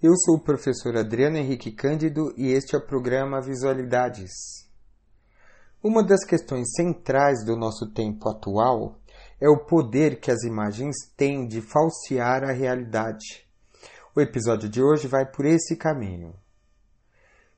[0.00, 4.30] eu sou o professor Adriano Henrique Cândido e este é o programa Visualidades.
[5.82, 9.00] Uma das questões centrais do nosso tempo atual
[9.40, 13.44] é o poder que as imagens têm de falsear a realidade.
[14.14, 16.32] O episódio de hoje vai por esse caminho.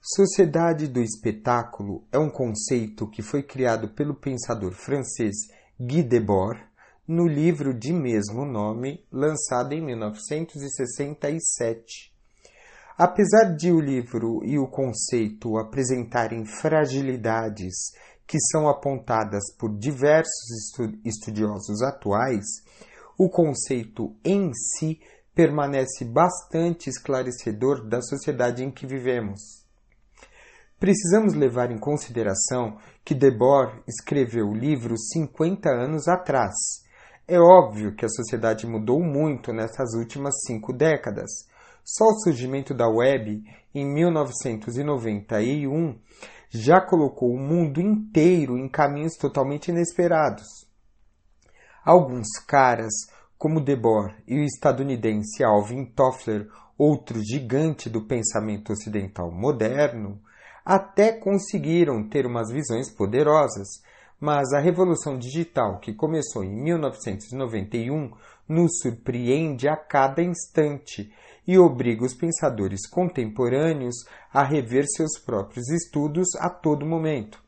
[0.01, 5.37] Sociedade do espetáculo é um conceito que foi criado pelo pensador francês
[5.79, 6.59] Guy Debord
[7.07, 12.19] no livro de mesmo nome, lançado em 1967.
[13.03, 17.75] Apesar de o livro e o conceito apresentarem fragilidades
[18.27, 20.71] que são apontadas por diversos
[21.03, 22.45] estudiosos atuais,
[23.17, 25.01] o conceito em si
[25.35, 29.65] permanece bastante esclarecedor da sociedade em que vivemos.
[30.79, 36.53] Precisamos levar em consideração que Debord escreveu o livro 50 anos atrás
[37.33, 41.31] é óbvio que a sociedade mudou muito nessas últimas cinco décadas.
[41.93, 43.43] Só o surgimento da web
[43.75, 45.99] em 1991
[46.49, 50.47] já colocou o mundo inteiro em caminhos totalmente inesperados.
[51.85, 52.93] Alguns caras,
[53.37, 60.23] como Debord e o estadunidense Alvin Toffler, outro gigante do pensamento ocidental moderno,
[60.65, 63.67] até conseguiram ter umas visões poderosas,
[64.21, 68.13] mas a revolução digital que começou em 1991
[68.49, 71.13] nos surpreende a cada instante
[71.51, 77.43] e obriga os pensadores contemporâneos a rever seus próprios estudos a todo momento.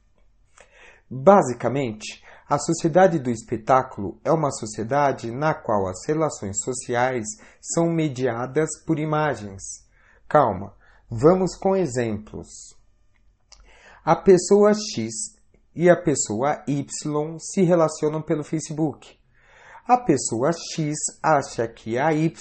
[1.08, 7.24] Basicamente, a sociedade do espetáculo é uma sociedade na qual as relações sociais
[7.60, 9.62] são mediadas por imagens.
[10.28, 10.74] Calma,
[11.08, 12.48] vamos com exemplos.
[14.04, 15.12] A pessoa X
[15.76, 19.16] e a pessoa Y se relacionam pelo Facebook.
[19.86, 22.32] A pessoa X acha que a Y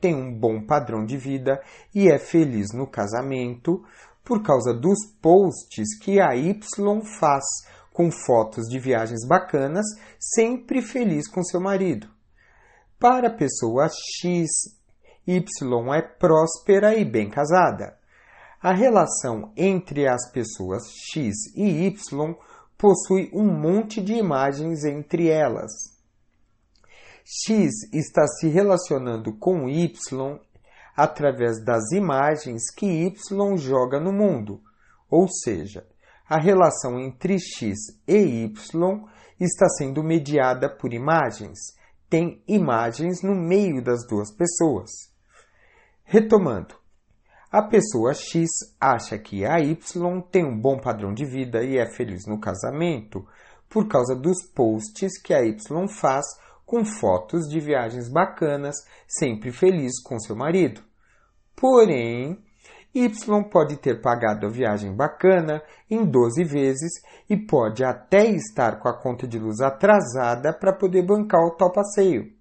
[0.00, 1.60] tem um bom padrão de vida
[1.94, 3.84] e é feliz no casamento
[4.24, 6.58] por causa dos posts que a Y
[7.20, 7.44] faz
[7.92, 9.84] com fotos de viagens bacanas,
[10.18, 12.08] sempre feliz com seu marido.
[12.98, 13.88] Para a pessoa
[14.20, 14.48] X,
[15.26, 17.98] Y é próspera e bem casada.
[18.60, 20.82] A relação entre as pessoas
[21.12, 22.34] X e Y
[22.78, 25.95] possui um monte de imagens entre elas.
[27.28, 29.90] X está se relacionando com Y
[30.94, 34.62] através das imagens que Y joga no mundo,
[35.10, 35.84] ou seja,
[36.28, 39.04] a relação entre X e Y
[39.40, 41.58] está sendo mediada por imagens.
[42.08, 44.90] Tem imagens no meio das duas pessoas.
[46.04, 46.76] Retomando,
[47.50, 48.48] a pessoa X
[48.80, 49.76] acha que a Y
[50.30, 53.26] tem um bom padrão de vida e é feliz no casamento
[53.68, 56.24] por causa dos posts que a Y faz
[56.66, 58.74] com fotos de viagens bacanas,
[59.08, 60.82] sempre feliz com seu marido.
[61.54, 62.38] Porém,
[62.94, 63.08] Y
[63.50, 66.90] pode ter pagado a viagem bacana em 12 vezes
[67.28, 71.70] e pode até estar com a conta de luz atrasada para poder bancar o tal
[71.70, 72.32] passeio.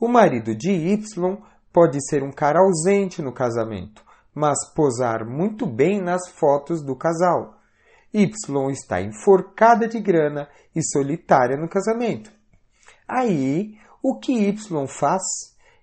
[0.00, 1.02] O marido de Y
[1.72, 4.04] pode ser um cara ausente no casamento
[4.34, 7.60] mas posar muito bem nas fotos do casal.
[8.12, 8.30] Y
[8.70, 12.32] está enforcada de grana e solitária no casamento.
[13.06, 15.22] Aí, o que Y faz?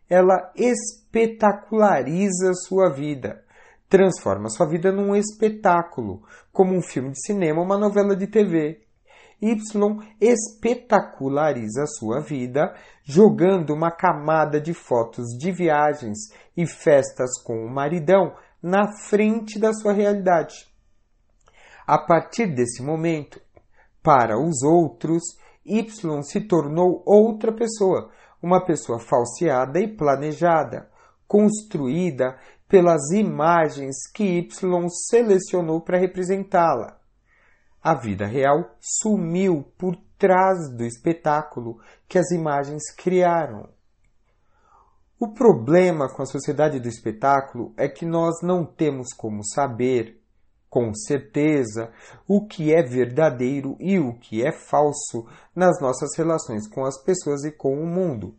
[0.10, 3.44] Ela espetaculariza sua vida,
[3.88, 8.82] transforma sua vida num espetáculo, como um filme de cinema ou uma novela de TV.
[9.42, 9.56] Y
[10.20, 18.36] espetaculariza sua vida jogando uma camada de fotos de viagens e festas com o maridão
[18.62, 20.70] na frente da sua realidade.
[21.88, 23.42] A partir desse momento,
[24.04, 25.24] para os outros,
[25.66, 25.88] Y
[26.24, 28.10] se tornou outra pessoa,
[28.42, 30.90] uma pessoa falseada e planejada,
[31.28, 32.38] construída
[32.68, 34.50] pelas imagens que Y
[35.10, 37.00] selecionou para representá-la.
[37.84, 43.68] A vida real sumiu por trás do espetáculo que as imagens criaram.
[45.20, 50.21] O problema com a sociedade do espetáculo é que nós não temos como saber,
[50.72, 51.92] com certeza,
[52.26, 57.44] o que é verdadeiro e o que é falso nas nossas relações com as pessoas
[57.44, 58.34] e com o mundo.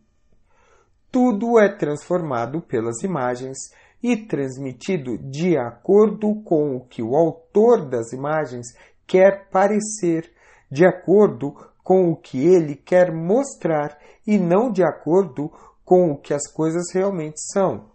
[1.11, 3.55] Tudo é transformado pelas imagens
[4.01, 8.65] e transmitido de acordo com o que o autor das imagens
[9.05, 10.33] quer parecer,
[10.71, 11.53] de acordo
[11.83, 13.95] com o que ele quer mostrar
[14.25, 15.51] e não de acordo
[15.85, 17.92] com o que as coisas realmente são.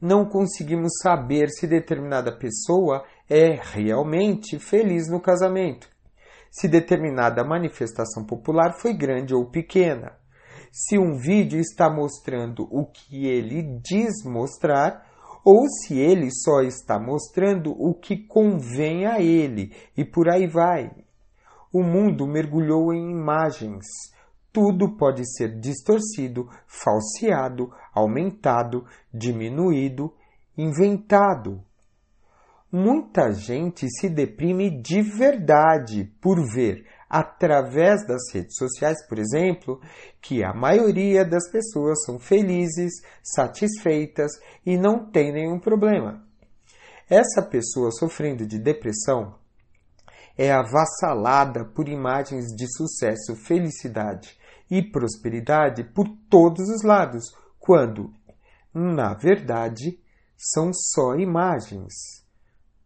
[0.00, 5.88] Não conseguimos saber se determinada pessoa é realmente feliz no casamento,
[6.50, 10.12] se determinada manifestação popular foi grande ou pequena,
[10.70, 15.06] se um vídeo está mostrando o que ele diz mostrar
[15.44, 20.90] ou se ele só está mostrando o que convém a ele e por aí vai.
[21.72, 23.84] O mundo mergulhou em imagens.
[24.54, 30.14] Tudo pode ser distorcido, falseado, aumentado, diminuído,
[30.56, 31.60] inventado.
[32.70, 39.80] Muita gente se deprime de verdade por ver através das redes sociais, por exemplo,
[40.22, 42.92] que a maioria das pessoas são felizes,
[43.24, 44.30] satisfeitas
[44.64, 46.24] e não tem nenhum problema.
[47.10, 49.34] Essa pessoa sofrendo de depressão
[50.38, 57.24] é avassalada por imagens de sucesso, felicidade e prosperidade por todos os lados,
[57.58, 58.12] quando,
[58.72, 60.00] na verdade,
[60.36, 61.92] são só imagens.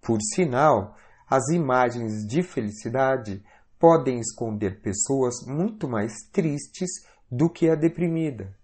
[0.00, 0.96] Por sinal,
[1.28, 3.42] as imagens de felicidade
[3.78, 6.90] podem esconder pessoas muito mais tristes
[7.30, 8.56] do que a deprimida.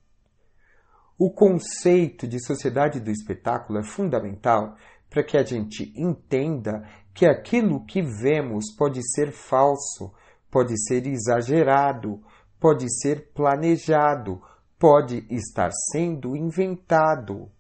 [1.19, 4.76] O conceito de sociedade do espetáculo é fundamental
[5.08, 10.12] para que a gente entenda que aquilo que vemos pode ser falso,
[10.50, 12.20] pode ser exagerado,
[12.61, 14.41] pode ser planejado,
[14.79, 17.51] pode estar sendo inventado.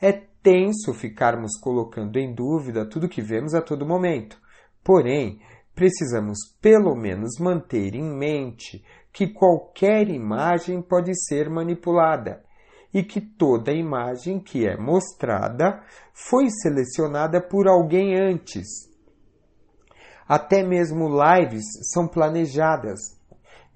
[0.00, 4.38] É tenso ficarmos colocando em dúvida tudo que vemos a todo momento.
[4.84, 5.40] Porém,
[5.74, 12.44] precisamos pelo menos manter em mente que qualquer imagem pode ser manipulada
[12.92, 15.82] e que toda imagem que é mostrada
[16.14, 18.66] foi selecionada por alguém antes.
[20.28, 23.15] Até mesmo lives são planejadas.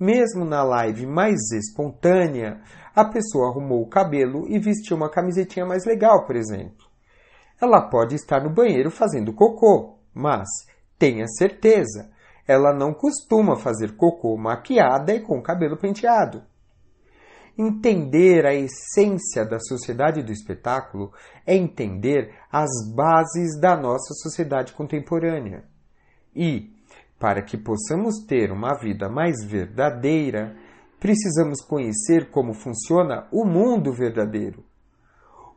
[0.01, 2.61] Mesmo na live mais espontânea,
[2.97, 6.89] a pessoa arrumou o cabelo e vestiu uma camisetinha mais legal, por exemplo.
[7.61, 10.49] Ela pode estar no banheiro fazendo cocô, mas
[11.01, 12.11] Tenha certeza,
[12.47, 16.43] ela não costuma fazer cocô maquiada e com cabelo penteado.
[17.57, 21.11] Entender a essência da sociedade do espetáculo
[21.47, 25.65] é entender as bases da nossa sociedade contemporânea.
[26.37, 26.71] E,
[27.21, 30.57] para que possamos ter uma vida mais verdadeira,
[30.99, 34.65] precisamos conhecer como funciona o mundo verdadeiro.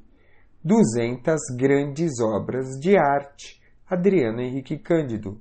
[0.66, 5.40] 200 Grandes Obras de Arte, Adriano Henrique Cândido.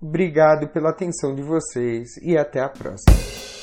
[0.00, 3.59] Obrigado pela atenção de vocês e até a próxima.